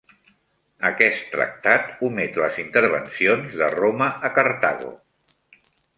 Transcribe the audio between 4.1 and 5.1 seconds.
a Cartago.